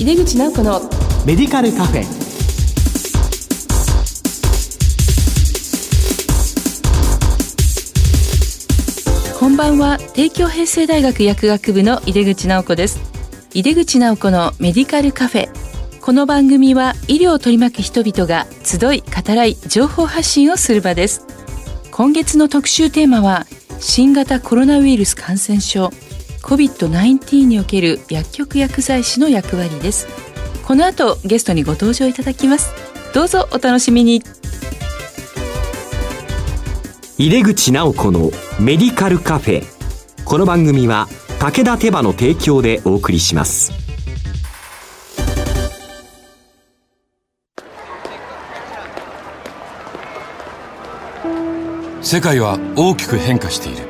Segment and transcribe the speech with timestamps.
[0.00, 0.80] 井出口直子の
[1.26, 2.04] メディカルカフェ。
[9.38, 9.98] こんばんは。
[10.14, 12.98] 帝京平成大学薬学部の井出口直子です。
[13.52, 15.50] 井出口直子のメディカルカフェ。
[16.00, 21.26] この番組は医療を取り巻く人々が集い語らい情報発信をする場です。
[21.90, 23.44] 今月の特集テーマは
[23.80, 25.90] 新型コロナウイルス感染症
[26.42, 30.08] COVID-19 における薬局薬剤師の役割です。
[30.66, 32.72] この後ゲストにご登場いただきます。
[33.14, 34.22] どうぞお楽しみに。
[37.18, 39.64] 井出口直子のメディカルカフェ。
[40.24, 43.72] この番組は武田手羽の提供でお送りします。
[52.02, 53.89] 世界は大きく変化している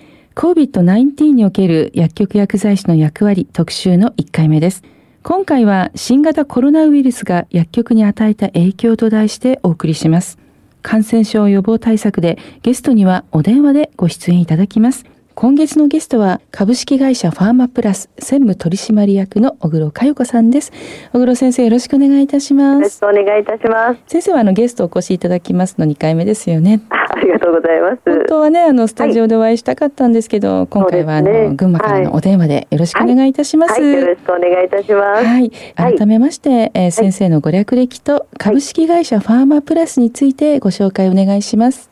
[0.41, 4.81] COVID-19 における薬局薬剤師の役割特集の1回目です。
[5.21, 10.39] 今回は新型コロナウイルスが薬局に与えた影響と題してお送りします。
[10.81, 15.05] 感染症予防対策でゲストにはお電話でご出演いただきます。
[15.33, 20.71] 今月のゲストは株式会社ファーマプラス専務取締役の小黒佳代子さんです。
[21.13, 22.75] 小黒先生よろしくお願いいたします。
[22.75, 23.99] よろしくお願いいたします。
[24.07, 26.81] 先生はあのゲストお越しいただきますの2回目ですよね。
[26.89, 28.01] ありがとうございます。
[28.05, 33.81] 本当はねあのスタジオでお会いしたかったんですけど、はい、今回はあの、ね、群馬からのお電話でよろしくお願いいたします、はい。
[33.83, 35.25] はい、よろしくお願いいたします。
[35.25, 35.51] はい。
[35.75, 41.79] 改めまして、えー、先生のご略歴と株式会社ファーマプラスについてご紹介お願いします。
[41.79, 41.90] はい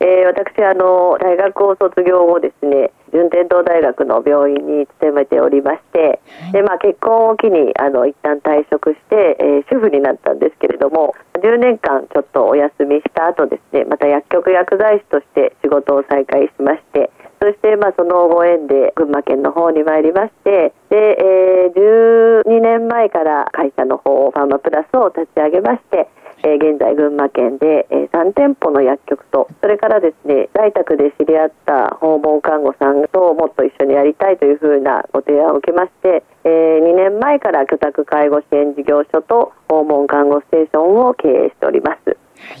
[0.00, 6.20] えー、私あの大学を卒業後ですね順天堂大学の病院に勤めておりまして、
[6.52, 17.10] でまあ、結婚を機にあの一旦退職して、えー、主婦になったんですけれども10年間ちょっとお休みした後ですねまた薬局薬剤師として仕事を再開しまして
[17.40, 26.08] そしてまあそのご縁で群馬県の方に参りましてで、えー、12年前から会社の方ファーマプラスを立ち上げまして
[26.48, 42.17] えー、現在群馬県で、えー、3店舗の薬局とそれからですね在宅で知り合った訪問看護さんともっと一緒にやりたいというふうなご提案を受けまして、えー、2年前から居宅介護支援事業所と訪問看護ステーションを経営しております。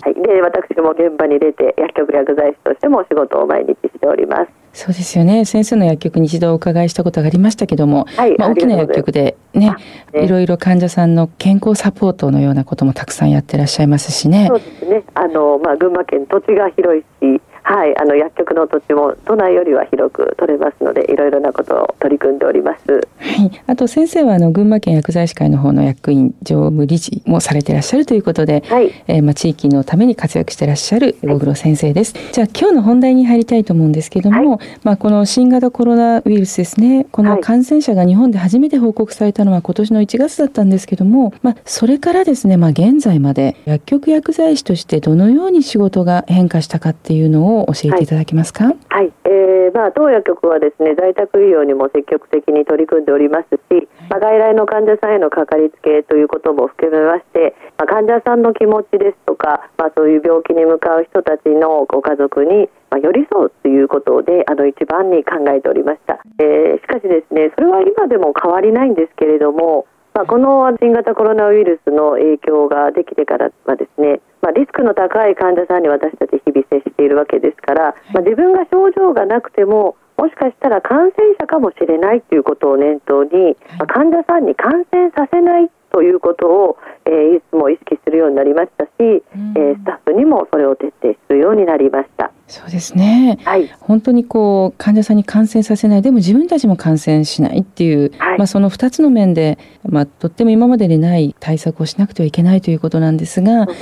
[0.08, 4.48] はい、で私も現場に出て薬局薬剤師としても仕事を毎日しております。
[4.72, 5.44] そうですよね。
[5.44, 9.74] 先生の薬局に一度お伺いしたことがありましたけども、はい、まあ、大きな薬局でね、
[10.12, 14.46] ね、いろいろ患者さんの健康サポートのようなこともたくさんやってらっしゃいますしね。
[14.48, 15.04] そうですね。
[15.14, 23.06] あの、まあ、群馬県土地が広いしはい、あの薬局の土地も都内よりは広く取れますのでいろいろなことを取り組んでおります。
[23.18, 32.14] はい、あと先生はあの群馬県薬剤師会の方の役員常務理事もされていらっしゃるということで、はい、えー、まあ地域のために活躍していらっしゃる大黒先生です。
[32.16, 48.64] はい、じゃあ今日の本題に入りたいと思うんですけども、はい、まあこの新型コロナウイルスですね、この感染者が日本で初めて報告されたのは今年の1月だったんですけども、まあそれからですね、まあ現在まで薬局薬剤師としてどのように仕事が変化したかっていうのを教えていただけますか？
[48.88, 69.84] はい、えー、まあ当薬局はですね在宅医療にも積極的に取り組んでおりますし、まあ、外来の患者さんへのかかりつけということも含めまして、まあ、患者さんの気持ちですとか、まあ、そういう病気に向かう人たちのご家族にまあ、寄り添うということであの一番に考えておりました、えー、しかしですねそれは今でも変わりないんですけれども、
[70.18, 92.32] まあ、この新型コロナウイルスの影響ができてからはですねまあ、リスクの高い患者さんに私たち日々接しているわけですから、まあ、自分が症状がなくてももしかしたら感染者かもしれないということを念頭に、まあ、患者さんに感染させないということを、えー、いつも意識するようになりましたし、えー、スタッフにもそれを徹底するようになりました。
[92.48, 103.74] そうですね、はい、本当にこう患者さんに感染させないでも自分たちも感染しないっていう、はい、まあ、その2つの面で、まあ、とっても今までにない対策をしなくてはいけないということなんですが、ね、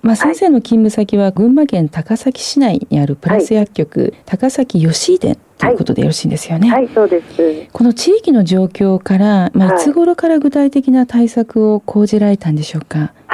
[0.00, 6.70] まあ、先生の勤務先は群馬県高崎市内にあるプラス薬局、はい、高崎吉出ということでよろしいんですよね。
[6.70, 7.68] はい、そうです。
[7.72, 12.98] この地域の状況から、まあ、いつ頃から具体的な対策を講じられたんでしょうか？
[12.98, 13.25] はい。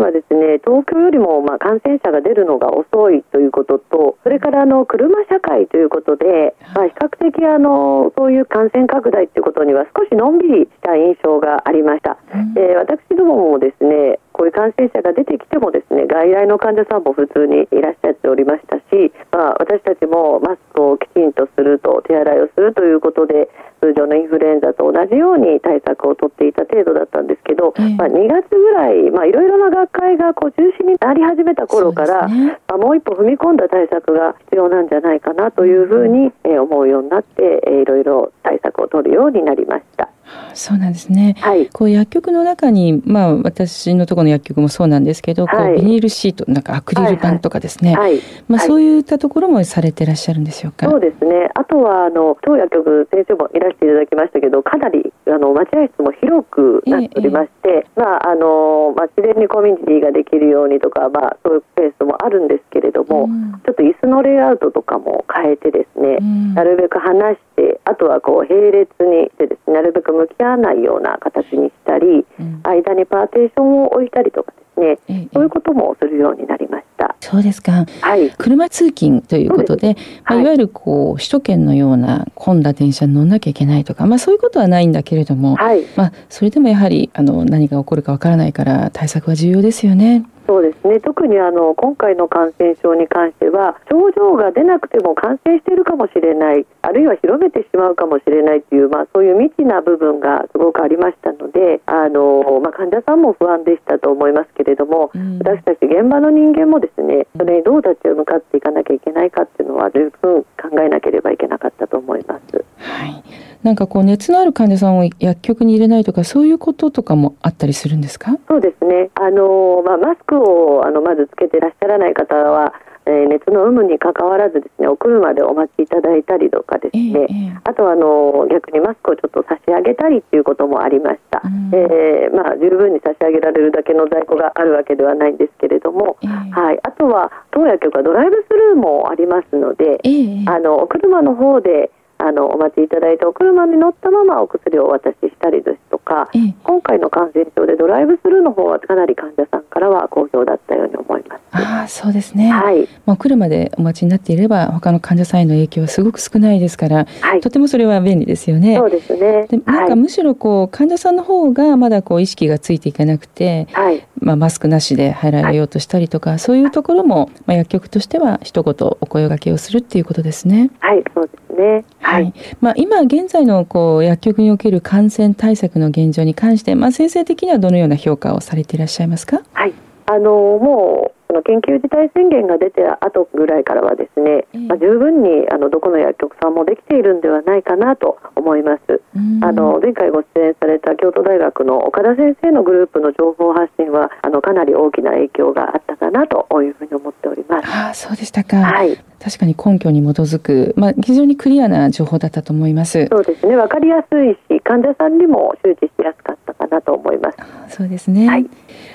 [0.00, 23.50] はですね東京よりもまあ感染者が出るのが遅いということとそれからあの車社会ということで、まあ、比較的的あのそういう感染拡大っていうことには少しのんびりした印象がありました、うん、えー、私どももですねこういう感染者が出てきてもですね外来の患者さんも普通にいらっしゃっておりましたし、まあ、私たちもマスクをきちんとすると手洗いをするということで
[23.80, 40.08] 通常のインフルエンザと同じように対策を取っていた程度だったんですけど、まあ、2月ぐらい、まあ、いろいろな学会がこう中止になり始めた頃から、ね、まあ、もう一歩踏み込んだ対策が必要なんじゃないかなというふうに、え思うようになって、えいろいろ対策を取るようになりました。
[40.54, 41.36] そうなんですね。
[41.40, 47.94] はい、こう薬局の中に、まあ私のところの薬局もそうなんですけど、はい、こうビニールシート、なんかアクリル板とかですね。
[47.96, 50.88] はい、はい、まあそういったところもされていらっしゃるんでしょうか？
[50.88, 51.48] そうですね。
[51.54, 76.89] あとはあの当薬局先生もいらしていただきましたけど、かなりあの待合室も広くなっておりまして、えー、まああのまあ自然にコミュニティができるようにとか、まあそういうスペースもあるんですけれども、うん、ちょっと椅子のレイアウトとかも変えてですね、うん、なるべく離して、あとはこう並列にしてですね、なるべく向き合わないような形にしたり、うん、間にパーテーションを置いたりとかですね、ええ、そういうこともするようになりました。
[77.20, 77.86] そうですか。
[78.00, 78.30] はい。
[78.30, 90.24] 車通勤ということで、まあ、いわゆるこう首都圏のような混んだ電車に乗んなきゃいけないとか、まあそういうことはないんだけれども、はい、まあそれでもやはりあの何が起こるかわからないから対策は重要ですよね。
[90.50, 112.59] そうですね特にあの今回の感染症に関しては症状が出なくても感染しているかもしれないあるいは広めてしまうかもしれないという、まあ、そういう未知な部分がすごくありましたのであの、まあ、患者さんも不安でしたと思いますけれども、うん、私たち現場の人間もですねそれにどう立ち向かっていかなきゃいけないかっていうのは十分考えなければいけなかったと思います。
[112.80, 113.22] はい。
[113.62, 118.38] なんかこう熱のある患者さんを薬局に入れないとかそういうこととかもあったりするんですか？
[118.48, 119.10] そうですね。
[119.14, 122.72] あの、まあ、マスクをあのまずつけてらっしゃらない方は
[123.06, 139.98] えー、熱の有無にかかわらずですねお車でお待ちいただいたりとかですね、えー、あとはあの逆にマスクをちょっと差し上げたりっていうこともありました、うん、えー、まあ、十分に差し上げられるだけの在庫があるわけではないんですけれども、えー、はい、あとは当薬局はドライブスルーもありますので、
[140.46, 151.40] あのお車の方であのお待ちいただいてお車に乗ったままお薬をお渡ししたりですとか、ええ、今回の感染症でドライブスルーの方はかなり患者さんからは好評だったように思います。
[151.52, 152.50] あそうですね。
[152.50, 152.86] はい。
[153.06, 158.76] もう車でお待ちになっていれば他の患者さんへの影響はすごく少ないですから、はい、とてもそれは便利ですよね。
[158.76, 159.46] そうですね。
[159.48, 170.70] でなんかむしろこう患者さんの方がまだこう意識がついていかなくて、はい、まあマスクなしで入られようとしたりとか、はい、そういうところもまあ薬局としては一言お声掛けをするっていうことですね。
[170.80, 171.84] はい、そうですね。
[172.00, 172.32] はい。
[172.60, 179.42] まあ今現在のこう薬局における感染対策の現状に関して、まあ先生的にはどのような評価をされていらっしゃいますか？
[179.52, 179.74] はい。
[180.06, 189.00] あのもうその緊急事態宣言が出て後ぐらいからはですね、まあ、十分にあのどこの薬局さんもできているんではないかなと思います。
[189.42, 197.68] あの前回ご出演された京都大学の岡田先生のグループの情報発信はあのかなり大きな影響があったかなというふうに思っております。
[197.68, 198.56] あそうでしたか。
[198.56, 198.98] はい。
[199.20, 203.06] 確かに根拠に基づく、まあ、非常にクリアな情報だったと思います。
[203.10, 203.54] そうですね。
[203.54, 207.76] わかりやすいし、患者さんにも周知しやすかったかなと思います。
[207.76, 208.26] そうですね。
[208.26, 208.46] はい、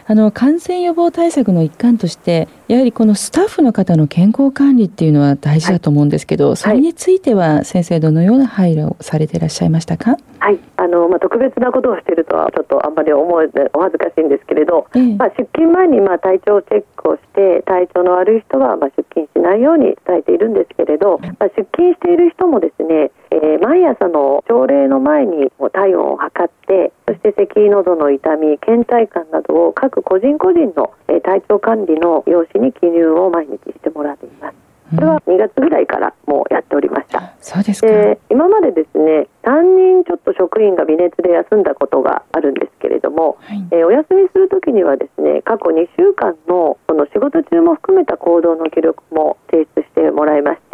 [0.07, 10.17] あの感染予防対策の一環として、やはりこのスタッフの方の健康管理っていうのは大事だと思うんですけど、はい、それについては先生どのような配慮をされていらっしゃいましたか？
[10.37, 34.65] はい、あのまあ特別なことをしているとはちょっとあんまり思え お恥ずかしいんですけれど、ええ、まあ出勤前にまあ体調チェックをして体調の悪い人はまあ出勤しないように伝えているんですけれど、まあ出勤している人もですね、えー、毎朝の朝礼の前に体温を測ってそして咳喉の痛み倦怠感などを各個人個人の体調管理の用紙に記入を毎日してもらっています。
[34.93, 37.33] これは2月ぐらいからもうやっておりました。
[37.41, 37.87] そうですか。
[38.29, 50.64] 今までですね、3人ちょっと職員が微熱で休んだことがあるんですけれども、はい、えー、お休みするときにはですね、過去2週間のその仕事中も含めた行動の記録も提出してもらいまして、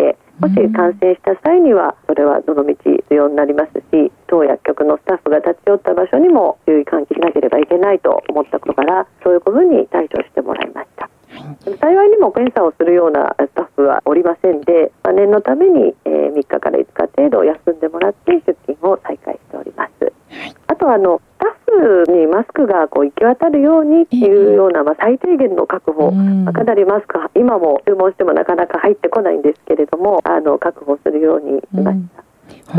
[0.41, 11.09] もし感染した際にはそれはどの道必要になりますし当薬局のスタッフが立ち寄った場所にも注意喚起しなければいけないと思ったことからそういうふうに対処してもらいました。
[11.79, 20.11] 幸いにも検査をするようなスタッフはおりませんで、まあ、念のために、えー、3日から5日程度休んでもらって出勤を再開しております。
[20.67, 21.21] あとあの
[22.07, 32.23] にマスクがこう行き渡るようにっていうような、まあ、最低限の確保、まあ、かなりマスク今も注文してもなかなか入ってこないんですけれどもあの確保するようにしました。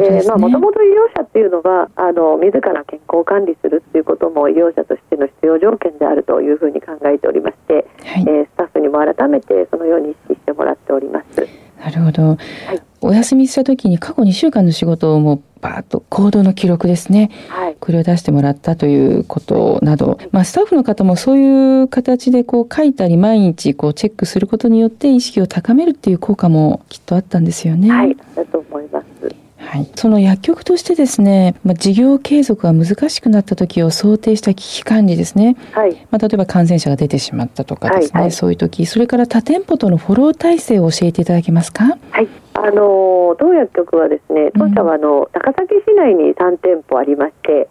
[0.00, 11.46] えまあもともと医療者っていうのはあの自ら健康管理するっていうことも医療者としての必要条件であるというふうに考えておりまして、はい、えー、スタッフにも改めてそのように意識してもらっております。
[11.78, 12.22] なるほど。
[12.22, 12.38] はい。
[13.00, 27.90] お休みした時に過去2週間の仕事をもうバーッと行動の記録ですね、はい、これを出してもらったということなど、まあ、スタッフの方もそういう形でこう書いたり毎日こうチェックすることによって意識を高めるっていう効果もきっとあったんですよね。
[27.90, 28.16] はい
[29.72, 41.96] はい、その薬局としてですね、まあ、事業継続が難しくなった時を想定した危機管理ですね、はい、まあ、例えば感染者が出てしまったとかですね、はいはい、そういう時それから他店舗とのフォロー体制を教えていただけますか？
[42.10, 42.28] はい。
[42.54, 47.66] あの当薬局はですね当社はあの、高崎市内に3店舗ありまして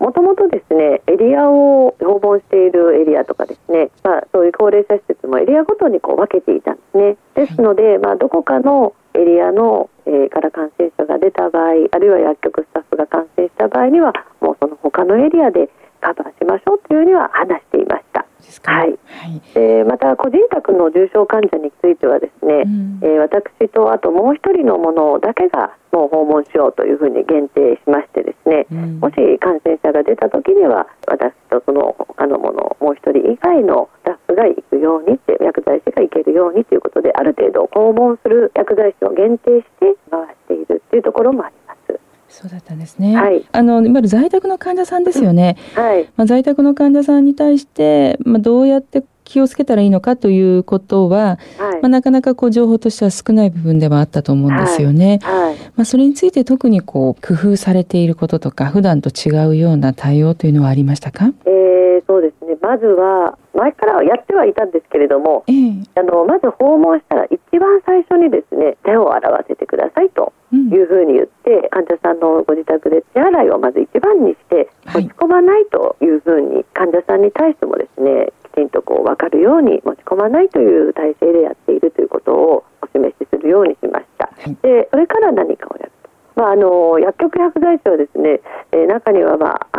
[0.00, 7.16] もともとですねエリアを訪問しているエリアとかですね、まあ、そういう高齢者施設もエリアごとにこう分けていたんですね。
[7.34, 10.90] ですので、まあ、どこかのエリアの、えー、から感染
[11.24, 18.26] 出た場合あるいは薬局スタッフが感染した場合にはもうその他のエリアでカバーしましょうというふうには話していました。
[18.64, 40.43] はい、はい、でまた個人宅の重症患者についてはですね、うん、えー、私とあともう一人のものだけがもう訪問しようというふうに限定しましてですね、うん、もし感染者が出た時には私とその他のものもう一人以外のスタッフが行くようにって薬剤師が行けるようにということである程度訪問する薬剤師を限定して回して
[40.96, 42.00] いうところもあります。
[42.28, 43.16] そうだったんですね。
[43.16, 45.56] はい、あのいわゆる在宅の患者さんですよね。
[45.74, 46.08] はい。
[46.16, 55.18] まあ在宅の患者さんに対してまあどうやって気をつけたらいいのかということは、はい、まあ、なかなかこう情報としては少ない部分ではあったと思うんですよね。
[55.22, 62.56] はい、まあ、それについて特にこう工夫されていることとか普段と違うような対応というのはありましたか、えー、そうですね。
[62.60, 84.30] まずは前からやってはいたんですけれども、えー、あのまず訪問したら一番最初にですね手を洗わせてくださいというふうに言って、患者さんのご自宅で手洗いをまず一番にして持ち込まないというふうに患者さんに対してもですねきちんとこう分かるように持ち込まないという体制でやっているということをお示しするようにしました。
[84.62, 85.92] でそれから何かをやる
[86.36, 88.40] まあ、あの薬局薬剤師はですね、
[88.72, 89.73] えー、中には、まあ、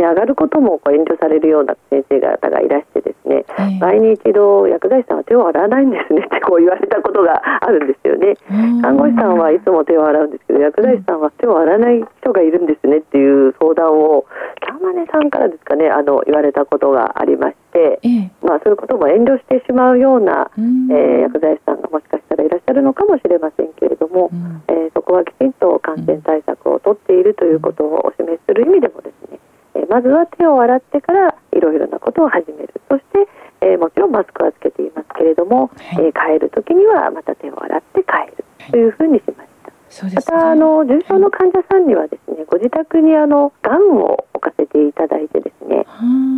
[0.00, 8.36] に上がることもこう遠慮されるような先生方がいらしてですね、はい、毎日一度薬剤師さんは手を洗わないんですねって こう言われたことがあるんですよね。
[8.82, 14.24] 看護師さんはいつも手を洗うんですけど薬剤師さんは手を洗わない人がいるんですねっていう相談を
[14.60, 18.00] キャマネさんからですかねあの言われたことがありまして、
[18.42, 24.30] まあ、そういうことも遠慮してしまうような、えー、薬剤師さんがもしかしたらいらっしゃるのかもしれませんけれども、
[24.68, 29.38] えー、そこはきちんと感染対策をとっているということをお示しする意味でもですね、
[29.74, 32.72] えまずは手を洗ってからいろいろなことを始める。
[32.88, 33.28] そして、
[33.60, 38.44] えもちろんマスクはつけていますけれども、はい、え帰る時にはまた手を洗って帰る。
[38.70, 40.06] というふうにしました。
[40.06, 45.84] ね、またあの重症の患者さんにはですねご自宅にあのがんを置かせていただいてですね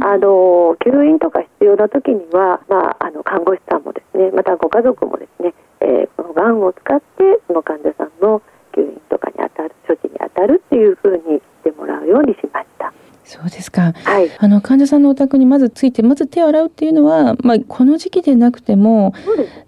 [0.00, 0.16] あ。
[0.16, 7.04] の吸引とか必要な時には、まあ、あの看護師さんもですねまたご家族もですね、えー、このがんを使って
[7.46, 8.40] その患者さんの
[8.72, 12.71] 吸引とかに当たる処置に当たるっていうふうにしてもらうようにしました。
[13.32, 19.14] そうですか、はい、あの患者さんのお宅にまずついてまず手を洗うっていうのは、まあ、この時期でなくても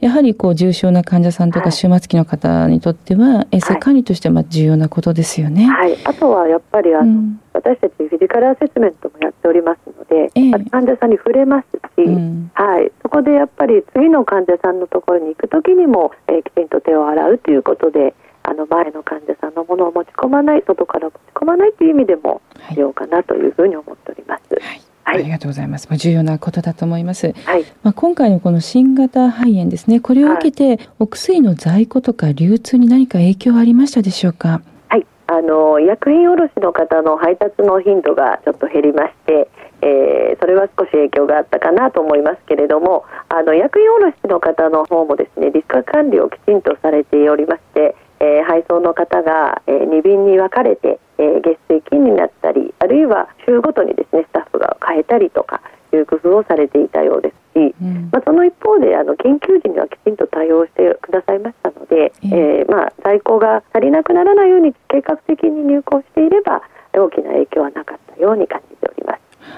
[0.01, 5.65] やはりこう重症な患者さんとか終末期の方にとっては、衛生管理としては重要なことですよね。
[5.65, 11.67] はい、あとはやっぱりあの、うん、私たちフィジカルアセスメントもやっておりますので、えー、患者さんに触れます
[11.97, 18.15] し、うん、はい、そこでやっぱり次の患者さんのところに行く時にも、えー、きちんと手を洗うということで
[18.47, 24.43] あの前の患者さんのものを持ち込まない外から持ち込まないという意味でも必要かなというふうに思っております。
[24.55, 25.87] はいはい、ありがとうございます。
[25.97, 27.35] 重要なことだと思います。
[27.45, 30.01] はい、まあ今回のこの新型肺炎ですね。
[30.01, 34.63] これを受けて、お薬の在庫とか流通に何か影響はありましたでしょうか？
[34.89, 39.49] はい、あの薬品卸の方の配達の頻度がちょっと減りまして、
[39.83, 47.95] えー、それは少し影響があったかなと思いますけれども、あの薬品卸の方の方もですね、リスク管理をきちんとされておりまして。
[48.21, 55.61] えー、配送の方が、えー、2便に分かれて、えー、月水金になったりあるいは週ごとにですねスタッフが変えたりとか
[55.93, 68.74] いう工夫をされていたようですし、うん、まあ、その一方であの緊急時にはきちんと対応してくださいましたので、えー、まあ、在庫が足りなくならないように計画的に入庫していれば大きな影響はなかったように感じ。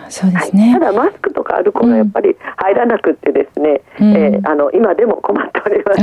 [0.08, 5.94] そうですね、はい、ただマスクとかアルコールはやっぱり入らなくてですね、うん、えー、あの今でも困っておりま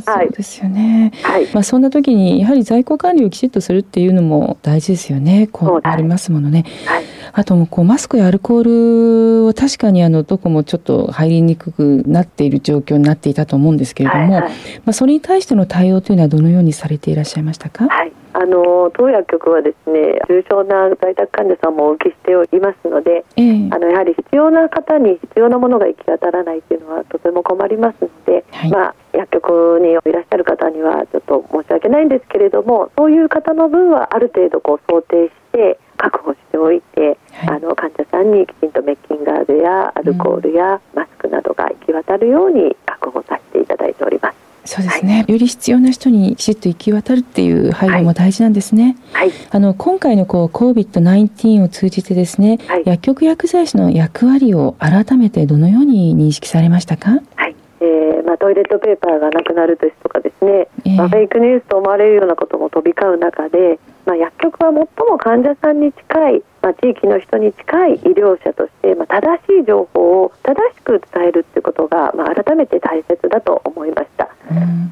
[0.00, 0.10] す。
[0.10, 1.12] あそうですよね。
[1.22, 1.46] はい。
[1.52, 5.48] まあそんな時にやはり在庫管理をきちっとするっていうのも大事ですよね。
[5.50, 6.64] こうありますものね。
[6.86, 7.04] はい。
[7.32, 14.52] あともこうマスクやアルコールは確かにあのどこもちょっと入りにくくなっている状況になっていたと思うんですけれども、はいはい、
[14.84, 17.86] まあそれに対しての対応というのはどのようにされていらっしゃいましたか？
[17.88, 18.12] はい。
[18.38, 44.37] あの当薬局はですね重症な在宅患者さんもお受けしておりますので、えー、あのやはり必要な方に必要なものが行き渡らないというのはとても困りますので、はい、まあ、薬局にいらっしゃる方にはちょっと申し訳ないんですけれどもそういう方の分はある程度こう想定して確保しておいて、はい、あの患者さんにきちんとメッキンガードやアルコールやマスクなどが行き渡るように確保させていただいております。
[44.68, 48.98] そうですね、はい、より必要な人にきちっと行き渡るっていう配慮も大事なんですね。
[49.14, 57.12] はい、あの今回のこう COVID-19 を通じてですね、はい、薬局薬剤師の役割を改めてどのように認識されましたか？
[57.36, 74.07] はい、えー、まあトイレットペーパーがなくなるですとかですね、えー、まあフェイクニュースと思われるようなことも飛び交う中で、まあ薬局は最も患者さんに近いまあ、地域の人に近い医療者として、まあ、正しい情報を正しく伝えるということが、まあ、改めて大切だと思いまし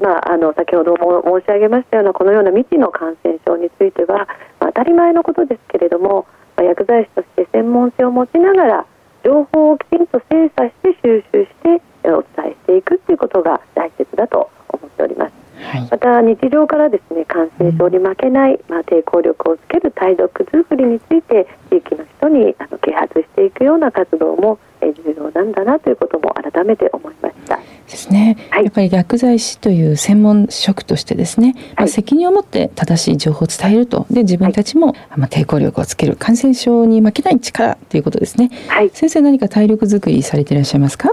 [0.01, 4.29] まあ、あの先ほども申し上げましたようなこのような未知の感染症については、
[4.61, 8.87] まあ、当たり前のことですけれども、まあ、薬剤師として専門性を持ちながら
[9.25, 15.33] 情報をきちんと精査して収集してお伝えしていくということが大切だと思っております。
[15.59, 27.16] はい、また日常からですね感染症に負けない、まあ、抵抗力をつける対毒痛振りについて地域の人にあの啓発していくような活動も重要なんだなということも改めて思い。
[27.91, 34.07] ですね、はい、やっぱり薬剤師という専門職としてですね、まあ、責任を持って正しい情報を伝えると。
[34.11, 41.11] で自分たちも、まあ、抵抗力をつける感染症に負けない力ということですね、はい、先生何か体力づくりされていらっしゃいますか？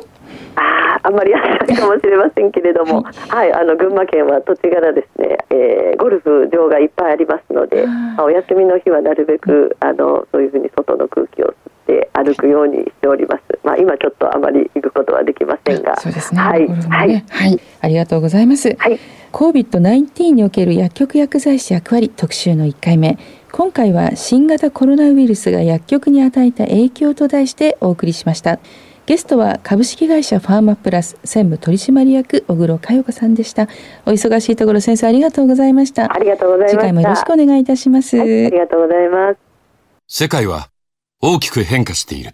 [1.05, 11.53] あんまりやらないかもしれませんけれども、 はい、あの群馬県は土地柄ですね、えー、ゴルフ場がいっぱいありますので、まあ、お休みの日はなるべくあのそういうふうに外の空気を吸っ
[11.87, 13.52] て歩くようにしております。
[13.63, 16.41] まあ今ちょっとあまり行くことはできませんが、そうですね。
[16.41, 18.75] はい、ね、はい、はい、ありがとうございます。
[18.77, 18.99] はい。
[19.31, 23.17] COVID-19 における薬局薬剤師役割特集の1回目。
[23.51, 28.59] 今回は新型コロナウイルスが薬局に与えた影響と題してお送りしました。
[29.05, 33.67] ゲストは株式会社ファーマプラス専務取締役小黒佳代子さんでした
[34.05, 39.37] お忙しいところ先生ありがとうございましたありがとうございまし次回もよろしくお願いいたします、はい、ありがとうございます
[40.07, 40.69] 世界は
[41.21, 42.33] 大きく変化している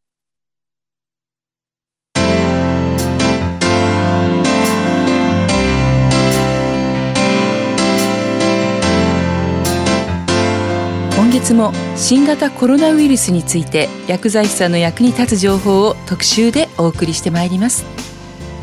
[11.31, 17.85] 月も新型コロナウイルスについて薬剤師さんの役に立つ情報を特集でお送りしてまいります。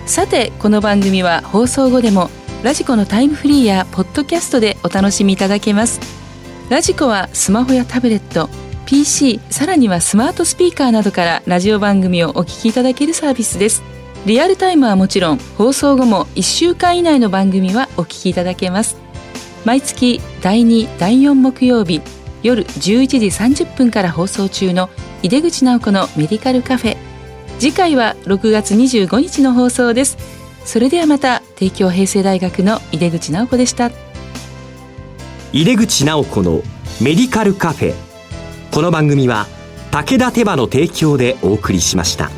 [0.06, 2.30] さてこの番組は放送後でも
[2.62, 6.00] ラジコのタイムフリーやポッドキャストでお楽しみいただけます。
[6.70, 8.48] ラジコはスマホやタブレット
[8.86, 13.82] PC さらにはスマートスピーカーなどからラジオ番組をお聞きいただけるサービスです。
[14.26, 18.96] リアルタイムはもちろん放送後も1週間以内の番組はお聞きいただけます。
[19.64, 22.00] 毎月第2第4木曜日
[22.42, 23.26] 夜11時
[23.64, 24.90] 30分から放送中の
[25.22, 26.96] 井出口直子のメディカルカフェ。
[27.58, 30.16] 次回は6月25日の放送です。
[30.64, 33.90] それではまた帝京平成大学の井出口直子でした。
[35.52, 36.62] 井出口直子の
[37.00, 37.94] メディカルカフェ。
[38.70, 39.46] この番組は
[39.90, 42.30] 武田手羽の提供でお送りしました。